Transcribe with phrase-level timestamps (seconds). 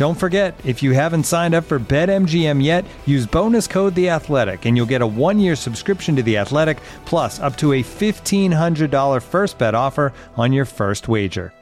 [0.00, 4.64] Don't forget, if you haven't signed up for BetMGM yet, use bonus code The Athletic,
[4.64, 8.90] and you'll get a one-year subscription to The Athletic, plus up to a fifteen hundred
[8.90, 11.52] dollar first bet offer on your first wager.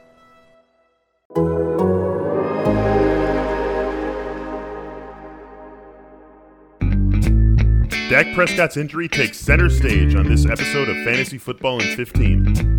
[8.09, 12.78] Dak Prescott's injury takes center stage on this episode of Fantasy Football in 15.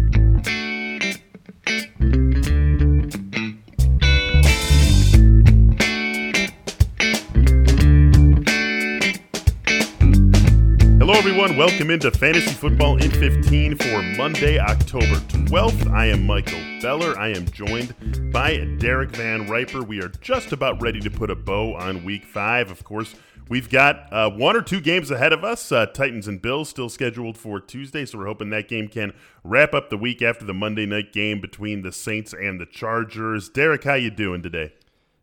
[11.41, 11.69] Everyone.
[11.69, 15.91] Welcome into Fantasy Football in 15 for Monday, October 12th.
[15.91, 17.19] I am Michael Beller.
[17.19, 17.95] I am joined
[18.31, 19.83] by Derek Van Riper.
[19.83, 22.71] We are just about ready to put a bow on week five.
[22.71, 23.15] Of course,
[23.49, 25.73] we've got uh, one or two games ahead of us.
[25.73, 29.73] Uh, Titans and Bills still scheduled for Tuesday, so we're hoping that game can wrap
[29.73, 33.49] up the week after the Monday night game between the Saints and the Chargers.
[33.49, 34.75] Derek, how you doing today?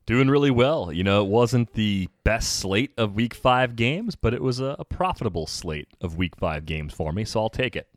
[0.08, 0.90] Doing really well.
[0.90, 4.78] You know, it wasn't the best slate of week five games, but it was a,
[4.80, 7.90] a, profitable slate of week five games for me, so I'll take it.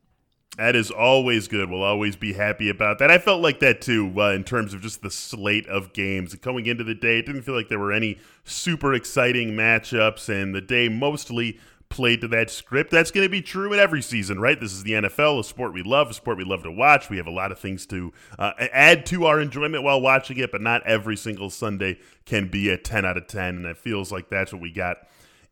[0.57, 1.71] That is always good.
[1.71, 3.13] We'll always be happy about that.
[3.13, 6.35] I felt like that too, uh, in terms of just the slate of games.
[6.35, 10.53] Going into the day, it didn't feel like there were any super exciting matchups, and
[10.53, 12.91] the day mostly played to that script.
[12.91, 14.59] That's going to be true in every season, right?
[14.59, 17.11] This is the NFL, a sport we love, a sport we love to watch.
[17.11, 20.51] We have a lot of things to uh, add to our enjoyment while watching it,
[20.51, 23.57] but not every single Sunday can be a 10 out of 10.
[23.57, 24.99] And it feels like that's what we got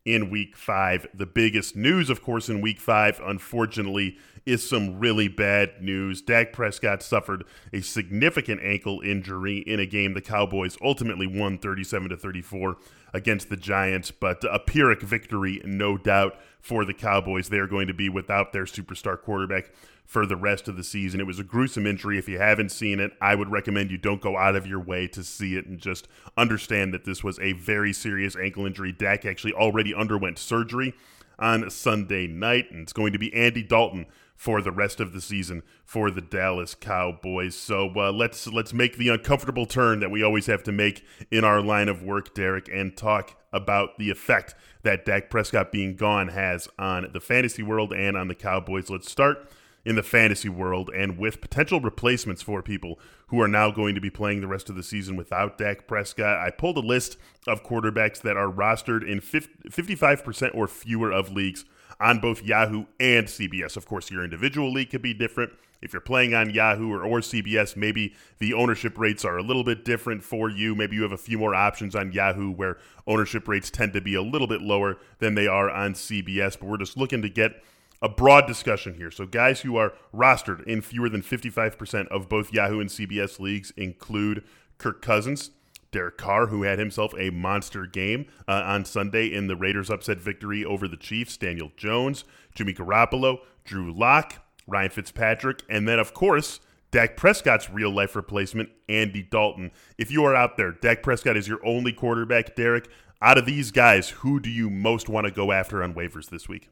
[0.05, 1.07] in week five.
[1.13, 6.21] The biggest news, of course, in week five, unfortunately, is some really bad news.
[6.21, 12.09] Dak Prescott suffered a significant ankle injury in a game the Cowboys ultimately won 37
[12.09, 12.77] to 34
[13.13, 17.49] against the Giants, but a Pyrrhic victory, no doubt, for the Cowboys.
[17.49, 19.71] They're going to be without their superstar quarterback
[20.05, 21.19] for the rest of the season.
[21.19, 22.17] It was a gruesome injury.
[22.17, 25.07] If you haven't seen it, I would recommend you don't go out of your way
[25.07, 28.91] to see it and just understand that this was a very serious ankle injury.
[28.91, 30.95] Dak actually already underwent surgery
[31.39, 34.05] on Sunday night, and it's going to be Andy Dalton
[34.35, 37.55] for the rest of the season for the Dallas Cowboys.
[37.55, 41.43] So uh, let's let's make the uncomfortable turn that we always have to make in
[41.43, 46.29] our line of work, Derek, and talk about the effect that Dak Prescott being gone
[46.29, 48.89] has on the fantasy world and on the Cowboys.
[48.89, 49.51] Let's start
[49.85, 54.01] in the fantasy world and with potential replacements for people who are now going to
[54.01, 56.39] be playing the rest of the season without Dak Prescott.
[56.39, 57.17] I pulled a list
[57.47, 61.65] of quarterbacks that are rostered in 55% or fewer of leagues
[61.99, 63.75] on both Yahoo and CBS.
[63.75, 65.51] Of course, your individual league could be different.
[65.81, 69.63] If you're playing on Yahoo or, or CBS, maybe the ownership rates are a little
[69.63, 70.75] bit different for you.
[70.75, 74.13] Maybe you have a few more options on Yahoo where ownership rates tend to be
[74.13, 76.59] a little bit lower than they are on CBS.
[76.59, 77.63] But we're just looking to get
[78.01, 79.11] a broad discussion here.
[79.11, 83.71] So, guys who are rostered in fewer than 55% of both Yahoo and CBS leagues
[83.75, 84.43] include
[84.77, 85.51] Kirk Cousins,
[85.91, 90.19] Derek Carr, who had himself a monster game uh, on Sunday in the Raiders' upset
[90.19, 92.23] victory over the Chiefs, Daniel Jones,
[92.55, 94.35] Jimmy Garoppolo, Drew Lock,
[94.67, 96.59] Ryan Fitzpatrick, and then, of course,
[96.91, 99.71] Dak Prescott's real life replacement, Andy Dalton.
[99.97, 102.87] If you are out there, Dak Prescott is your only quarterback, Derek.
[103.21, 106.47] Out of these guys, who do you most want to go after on waivers this
[106.47, 106.69] week?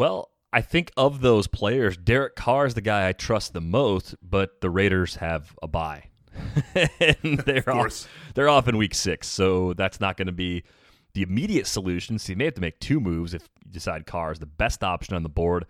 [0.00, 4.14] Well, I think of those players, Derek Carr is the guy I trust the most,
[4.22, 6.04] but the Raiders have a bye.
[6.74, 10.62] and they're off, they're off in week six, so that's not going to be
[11.12, 12.18] the immediate solution.
[12.18, 14.82] So you may have to make two moves if you decide Carr is the best
[14.82, 15.66] option on the board.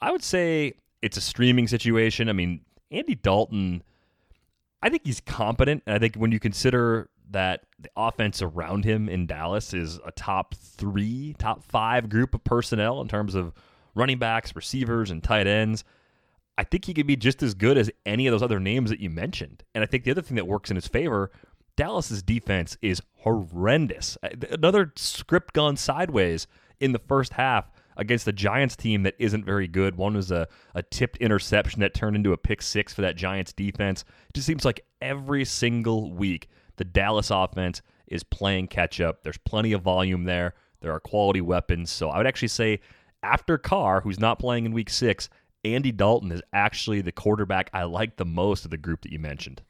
[0.00, 2.30] I would say it's a streaming situation.
[2.30, 3.82] I mean, Andy Dalton,
[4.80, 5.82] I think he's competent.
[5.86, 10.12] And I think when you consider that the offense around him in Dallas is a
[10.12, 13.52] top three, top five group of personnel in terms of
[13.94, 15.84] running backs, receivers, and tight ends.
[16.58, 19.00] I think he could be just as good as any of those other names that
[19.00, 19.62] you mentioned.
[19.74, 21.30] And I think the other thing that works in his favor
[21.76, 24.16] Dallas's defense is horrendous.
[24.22, 26.46] Uh, another script gone sideways
[26.80, 29.96] in the first half against the Giants team that isn't very good.
[29.96, 33.52] One was a, a tipped interception that turned into a pick six for that Giants
[33.52, 34.04] defense.
[34.28, 39.22] It just seems like every single week the Dallas offense is playing catch up.
[39.22, 40.54] There's plenty of volume there.
[40.80, 41.90] There are quality weapons.
[41.90, 42.80] So I would actually say
[43.22, 45.28] after Carr, who's not playing in week six,
[45.64, 49.18] Andy Dalton is actually the quarterback I like the most of the group that you
[49.18, 49.62] mentioned.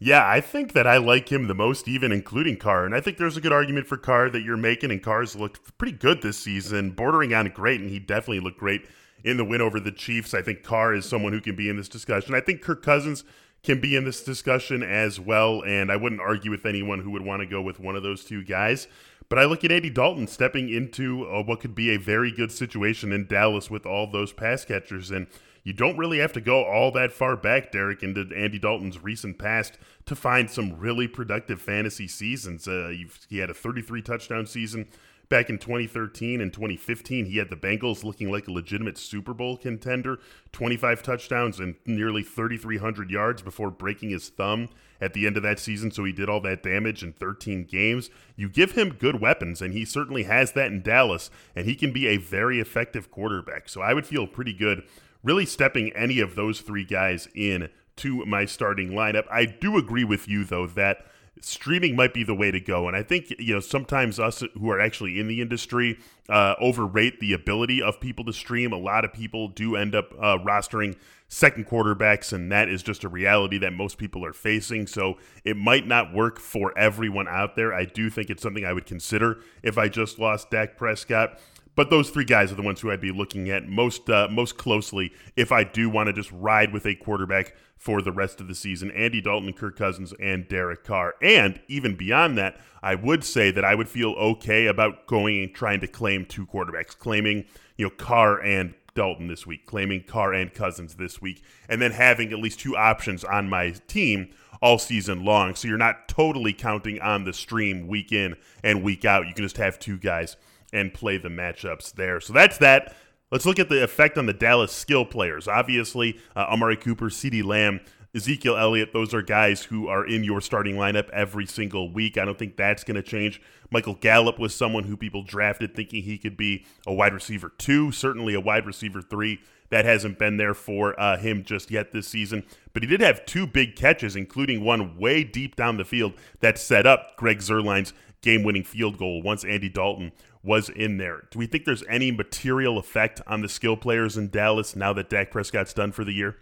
[0.00, 2.84] Yeah, I think that I like him the most, even including Carr.
[2.84, 5.76] And I think there's a good argument for Carr that you're making, and Carr's looked
[5.76, 8.86] pretty good this season, bordering on great, and he definitely looked great
[9.24, 10.34] in the win over the Chiefs.
[10.34, 12.34] I think Carr is someone who can be in this discussion.
[12.34, 13.24] I think Kirk Cousins
[13.62, 17.24] can be in this discussion as well, and I wouldn't argue with anyone who would
[17.24, 18.86] want to go with one of those two guys.
[19.28, 22.50] But I look at Andy Dalton stepping into uh, what could be a very good
[22.50, 25.10] situation in Dallas with all those pass catchers.
[25.10, 25.26] And
[25.64, 29.38] you don't really have to go all that far back, Derek, into Andy Dalton's recent
[29.38, 29.76] past
[30.06, 32.66] to find some really productive fantasy seasons.
[32.66, 32.94] Uh,
[33.28, 34.88] he had a 33 touchdown season
[35.28, 37.26] back in 2013 and 2015.
[37.26, 40.18] He had the Bengals looking like a legitimate Super Bowl contender,
[40.52, 44.68] 25 touchdowns and nearly 3,300 yards before breaking his thumb
[45.00, 45.90] at the end of that season.
[45.90, 48.10] So he did all that damage in 13 games.
[48.36, 51.92] You give him good weapons, and he certainly has that in Dallas, and he can
[51.92, 53.68] be a very effective quarterback.
[53.68, 54.82] So I would feel pretty good
[55.22, 59.26] really stepping any of those three guys in to my starting lineup.
[59.30, 61.04] I do agree with you though that
[61.40, 62.88] streaming might be the way to go.
[62.88, 65.98] And I think, you know, sometimes us who are actually in the industry
[66.28, 68.72] uh, overrate the ability of people to stream.
[68.72, 70.96] A lot of people do end up uh, rostering
[71.28, 74.86] second quarterbacks, and that is just a reality that most people are facing.
[74.86, 77.74] So it might not work for everyone out there.
[77.74, 81.38] I do think it's something I would consider if I just lost Dak Prescott.
[81.78, 84.58] But those three guys are the ones who I'd be looking at most uh, most
[84.58, 88.48] closely if I do want to just ride with a quarterback for the rest of
[88.48, 88.90] the season.
[88.90, 91.14] Andy Dalton, Kirk Cousins, and Derek Carr.
[91.22, 95.54] And even beyond that, I would say that I would feel okay about going and
[95.54, 97.44] trying to claim two quarterbacks, claiming
[97.76, 101.92] you know Carr and Dalton this week, claiming Carr and Cousins this week, and then
[101.92, 104.30] having at least two options on my team
[104.60, 105.54] all season long.
[105.54, 108.34] So you're not totally counting on the stream week in
[108.64, 109.28] and week out.
[109.28, 110.36] You can just have two guys
[110.72, 112.20] and play the matchups there.
[112.20, 112.94] So that's that.
[113.30, 115.46] Let's look at the effect on the Dallas skill players.
[115.48, 117.80] Obviously, uh, Amari Cooper, CeeDee Lamb,
[118.14, 122.16] Ezekiel Elliott, those are guys who are in your starting lineup every single week.
[122.16, 123.40] I don't think that's going to change.
[123.70, 127.92] Michael Gallup was someone who people drafted thinking he could be a wide receiver two,
[127.92, 129.40] certainly a wide receiver three.
[129.70, 132.44] That hasn't been there for uh, him just yet this season.
[132.72, 136.56] But he did have two big catches, including one way deep down the field that
[136.56, 137.92] set up Greg Zuerlein's
[138.22, 140.12] game winning field goal once Andy Dalton
[140.42, 141.28] was in there.
[141.30, 145.10] Do we think there's any material effect on the skill players in Dallas now that
[145.10, 146.36] Dak Prescott's done for the year?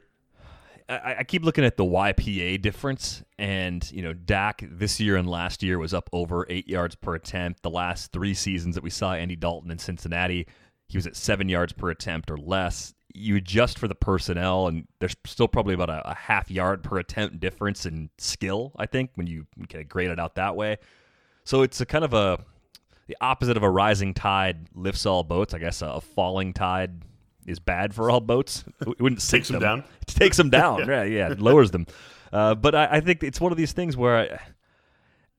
[0.88, 5.28] I, I keep looking at the YPA difference, and you know, Dak this year and
[5.28, 7.62] last year was up over eight yards per attempt.
[7.62, 10.46] The last three seasons that we saw Andy Dalton in Cincinnati,
[10.88, 12.94] he was at seven yards per attempt or less.
[13.12, 16.98] You adjust for the personnel, and there's still probably about a, a half yard per
[16.98, 18.72] attempt difference in skill.
[18.76, 20.76] I think when you kind of grade it out that way.
[21.44, 22.38] So it's a kind of a
[23.06, 25.54] the opposite of a rising tide lifts all boats.
[25.54, 27.02] I guess a falling tide
[27.46, 28.64] is bad for all boats.
[28.80, 29.84] It wouldn't takes them, them down.
[30.02, 30.80] It takes them down.
[30.86, 30.86] yeah.
[30.86, 31.86] yeah, yeah, it lowers them.
[32.32, 34.40] Uh, but I, I, think it's one of these things where I,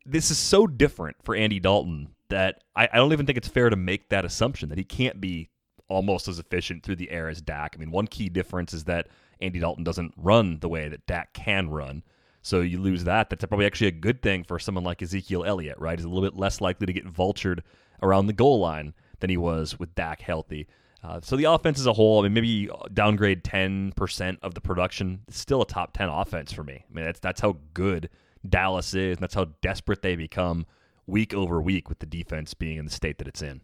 [0.06, 3.70] this is so different for Andy Dalton that I, I don't even think it's fair
[3.70, 5.50] to make that assumption that he can't be
[5.89, 7.75] almost as efficient through the air as Dak.
[7.75, 9.08] I mean, one key difference is that
[9.41, 12.03] Andy Dalton doesn't run the way that Dak can run.
[12.48, 13.30] So you lose that.
[13.30, 16.00] That's probably actually a good thing for someone like Ezekiel Elliott, right?
[16.00, 17.60] He's a little bit less likely to get vultured
[18.01, 20.66] around the goal line than he was with Dak healthy.
[21.04, 24.62] Uh, so the offense as a whole, I mean, maybe downgrade ten percent of the
[24.62, 25.24] production.
[25.27, 26.86] It's still a top ten offense for me.
[26.89, 28.10] I mean, that's that's how good
[28.48, 30.66] Dallas is, and that's how desperate they become
[31.06, 33.60] week over week with the defense being in the state that it's in.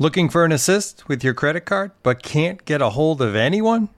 [0.00, 3.90] Looking for an assist with your credit card, but can't get a hold of anyone?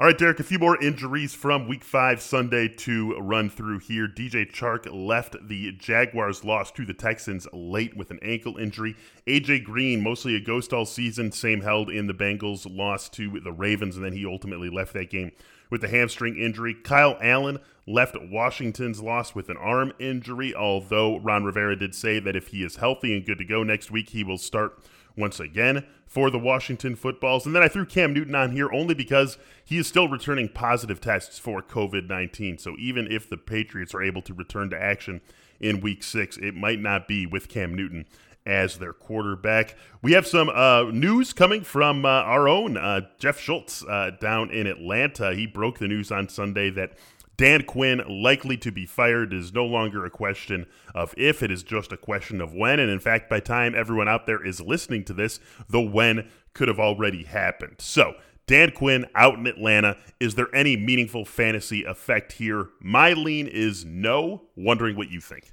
[0.00, 4.06] All right, Derek, a few more injuries from week five Sunday to run through here.
[4.06, 8.94] DJ Chark left the Jaguars, lost to the Texans late with an ankle injury.
[9.26, 13.50] AJ Green, mostly a ghost all season, same held in the Bengals, lost to the
[13.50, 15.32] Ravens, and then he ultimately left that game
[15.68, 16.74] with a hamstring injury.
[16.74, 22.36] Kyle Allen left Washington's loss with an arm injury, although Ron Rivera did say that
[22.36, 24.78] if he is healthy and good to go next week, he will start
[25.18, 27.44] once again for the Washington footballs.
[27.44, 31.00] And then I threw Cam Newton on here only because he is still returning positive
[31.00, 32.58] tests for COVID 19.
[32.58, 35.20] So even if the Patriots are able to return to action
[35.60, 38.06] in week six, it might not be with Cam Newton
[38.46, 39.76] as their quarterback.
[40.00, 44.50] We have some uh, news coming from uh, our own uh, Jeff Schultz uh, down
[44.50, 45.34] in Atlanta.
[45.34, 46.92] He broke the news on Sunday that
[47.38, 51.62] Dan Quinn likely to be fired is no longer a question of if, it is
[51.62, 52.80] just a question of when.
[52.80, 56.66] And in fact, by time everyone out there is listening to this, the when could
[56.66, 57.76] have already happened.
[57.78, 58.14] So,
[58.48, 59.98] Dan Quinn out in Atlanta.
[60.18, 62.70] Is there any meaningful fantasy effect here?
[62.80, 64.42] My lean is no.
[64.56, 65.52] Wondering what you think.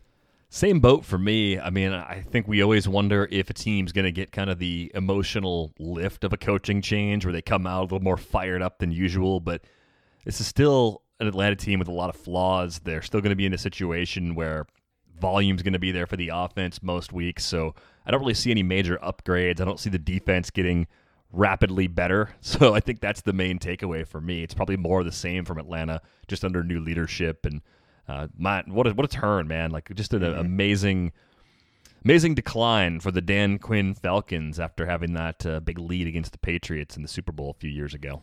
[0.50, 1.60] Same boat for me.
[1.60, 4.58] I mean, I think we always wonder if a team's going to get kind of
[4.58, 8.62] the emotional lift of a coaching change where they come out a little more fired
[8.62, 9.65] up than usual, but
[10.24, 12.79] this is still an Atlanta team with a lot of flaws.
[12.84, 14.65] They're still going to be in a situation where
[15.19, 17.45] volume's going to be there for the offense most weeks.
[17.45, 17.74] So
[18.05, 19.62] I don't really see any major upgrades.
[19.62, 20.88] I don't see the defense getting
[21.31, 22.29] rapidly better.
[22.41, 24.43] So I think that's the main takeaway for me.
[24.43, 27.45] It's probably more of the same from Atlanta, just under new leadership.
[27.45, 27.62] And
[28.07, 29.72] uh, my, what a, what a turn, man!
[29.72, 30.39] Like just an mm-hmm.
[30.39, 31.12] amazing.
[32.03, 36.38] Amazing decline for the Dan Quinn Falcons after having that uh, big lead against the
[36.38, 38.22] Patriots in the Super Bowl a few years ago.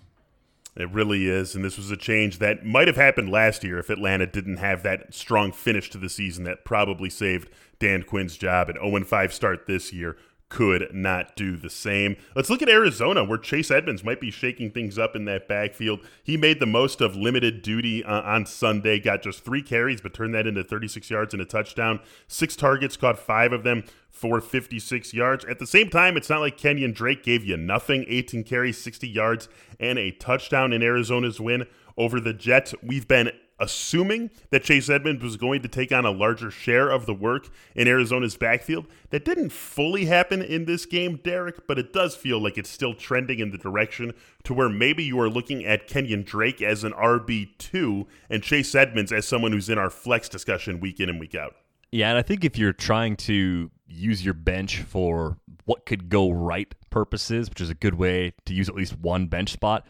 [0.75, 1.55] It really is.
[1.55, 4.83] And this was a change that might have happened last year if Atlanta didn't have
[4.83, 8.71] that strong finish to the season that probably saved Dan Quinn's job.
[8.71, 10.17] An 0 5 start this year
[10.53, 12.15] could not do the same.
[12.37, 16.01] Let's look at Arizona, where Chase Edmonds might be shaking things up in that backfield.
[16.23, 20.13] He made the most of limited duty uh, on Sunday, got just three carries, but
[20.13, 22.01] turned that into 36 yards and a touchdown.
[22.29, 25.47] Six targets, caught five of them for 56 yards.
[25.47, 29.09] At the same time, it's not like Kenyon Drake gave you nothing 18 carries, 60
[29.09, 29.49] yards,
[29.81, 31.67] and a touchdown in Arizona's win
[31.97, 32.75] over the Jets.
[32.83, 33.31] We've been
[33.63, 37.49] assuming that Chase Edmonds was going to take on a larger share of the work
[37.77, 38.87] in Arizona's backfield.
[39.11, 42.93] That didn't fully happen in this game, Derek, but it does feel like it's still
[42.93, 46.93] trending in the direction to where maybe you are looking at Kenyon Drake as an
[46.93, 51.37] RB2 and Chase Edmonds as someone who's in our flex discussion week in and week
[51.37, 51.55] out.
[51.93, 56.31] Yeah, and I think if you're trying to use your bench for what could go
[56.31, 59.87] right purposes, which is a good way to use at least one bench spot,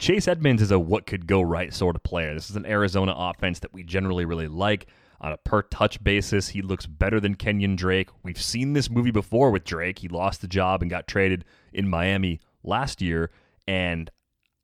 [0.00, 2.32] Chase Edmonds is a what could go right sort of player.
[2.32, 4.86] This is an Arizona offense that we generally really like.
[5.20, 8.08] On a per touch basis, he looks better than Kenyon Drake.
[8.22, 9.98] We've seen this movie before with Drake.
[9.98, 13.30] He lost the job and got traded in Miami last year.
[13.68, 14.10] And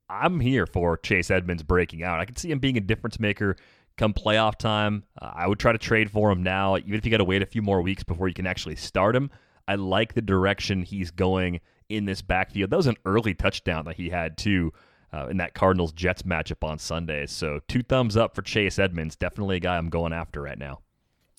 [0.09, 2.19] I'm here for Chase Edmonds breaking out.
[2.19, 3.57] I can see him being a difference maker
[3.95, 5.03] come playoff time.
[5.21, 7.43] Uh, I would try to trade for him now, even if you got to wait
[7.43, 9.29] a few more weeks before you can actually start him.
[9.67, 12.71] I like the direction he's going in this backfield.
[12.71, 14.73] That was an early touchdown that he had, too
[15.13, 17.25] uh, in that Cardinals Jets matchup on Sunday.
[17.25, 19.15] So two thumbs up for Chase Edmonds.
[19.15, 20.79] Definitely a guy I'm going after right now.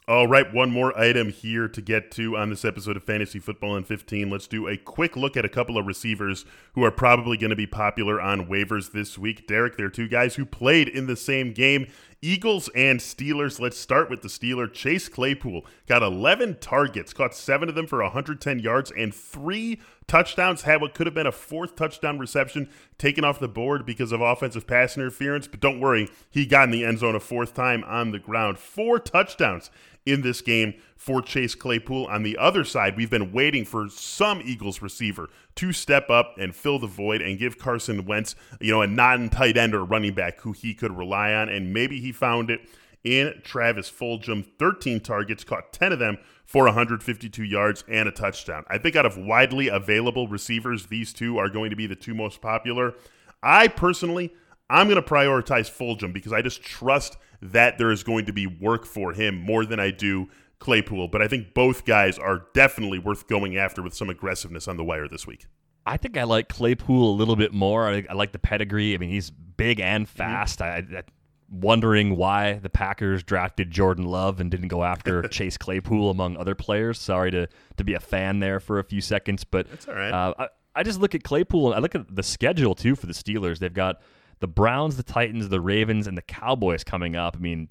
[0.09, 3.77] All right, one more item here to get to on this episode of Fantasy Football
[3.77, 4.31] in 15.
[4.31, 7.57] Let's do a quick look at a couple of receivers who are probably going to
[7.57, 9.47] be popular on waivers this week.
[9.47, 11.89] Derek, they're two guys who played in the same game.
[12.21, 13.61] Eagles and Steelers.
[13.61, 14.73] Let's start with the Steeler.
[14.73, 20.63] Chase Claypool got 11 targets, caught seven of them for 110 yards and three touchdowns.
[20.63, 24.21] Had what could have been a fourth touchdown reception taken off the board because of
[24.21, 25.47] offensive pass interference.
[25.47, 28.59] But don't worry, he got in the end zone a fourth time on the ground.
[28.59, 29.71] Four touchdowns
[30.09, 32.07] in this game for Chase Claypool.
[32.07, 36.55] On the other side, we've been waiting for some Eagles receiver to step up and
[36.55, 40.15] fill the void and give Carson Wentz, you know, a non tight end or running
[40.15, 41.49] back who he could rely on.
[41.49, 42.61] And maybe he found it
[43.05, 44.45] in Travis Fulgham.
[44.59, 48.65] 13 targets, caught 10 of them for 152 yards and a touchdown.
[48.69, 52.15] I think out of widely available receivers, these two are going to be the two
[52.15, 52.95] most popular.
[53.43, 54.33] I personally,
[54.71, 58.47] I'm going to prioritize Fulgham because I just trust that there is going to be
[58.47, 60.29] work for him more than I do
[60.59, 61.09] Claypool.
[61.09, 64.85] But I think both guys are definitely worth going after with some aggressiveness on the
[64.85, 65.47] wire this week.
[65.87, 67.89] I think I like Claypool a little bit more.
[67.89, 68.95] I, I like the pedigree.
[68.95, 70.17] I mean, he's big and mm-hmm.
[70.17, 70.59] fast.
[70.59, 70.95] Mm-hmm.
[70.95, 71.03] I, I,
[71.51, 76.55] wondering why the Packers drafted Jordan Love and didn't go after Chase Claypool among other
[76.55, 76.99] players.
[76.99, 80.13] Sorry to to be a fan there for a few seconds, but that's all right.
[80.13, 83.07] Uh, I, I just look at Claypool and I look at the schedule too for
[83.07, 83.59] the Steelers.
[83.59, 84.03] They've got
[84.41, 87.37] the Browns, the Titans, the Ravens, and the Cowboys coming up.
[87.37, 87.69] I mean,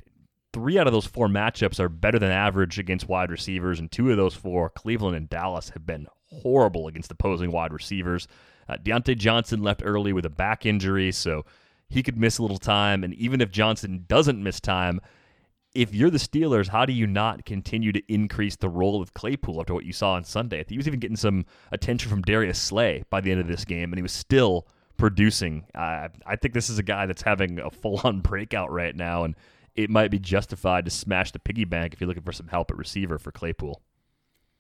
[0.53, 4.11] three out of those four matchups are better than average against wide receivers, and two
[4.11, 8.27] of those four, Cleveland and Dallas, have been horrible against opposing wide receivers.
[8.67, 11.45] Uh, Diontae Johnson left early with a back injury, so
[11.89, 13.03] he could miss a little time.
[13.03, 14.99] And even if Johnson doesn't miss time,
[15.73, 19.59] if you're the Steelers, how do you not continue to increase the role of Claypool
[19.59, 20.65] after what you saw on Sunday?
[20.67, 23.91] He was even getting some attention from Darius Slay by the end of this game,
[23.91, 25.65] and he was still producing.
[25.73, 29.23] Uh, I think this is a guy that's having a full on breakout right now,
[29.23, 29.35] and
[29.75, 32.71] it might be justified to smash the piggy bank if you're looking for some help
[32.71, 33.81] at receiver for Claypool.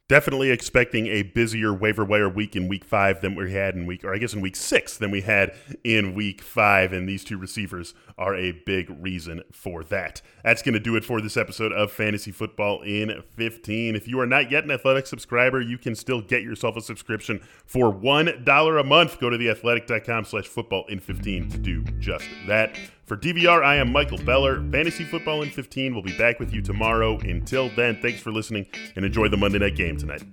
[0.09, 4.05] Definitely expecting a busier waiver wire week in week five than we had in week,
[4.05, 6.93] or I guess in week six than we had in week five.
[6.93, 10.21] And these two receivers are a big reason for that.
[10.45, 13.97] That's going to do it for this episode of Fantasy Football in 15.
[13.97, 17.41] If you are not yet an Athletic subscriber, you can still get yourself a subscription
[17.65, 19.19] for $1 a month.
[19.19, 22.77] Go to theathletic.com slash football in 15 to do just that.
[23.07, 24.61] For DVR, I am Michael Beller.
[24.69, 27.17] Fantasy Football in 15 will be back with you tomorrow.
[27.19, 30.23] Until then, thanks for listening and enjoy the Monday night game tonight.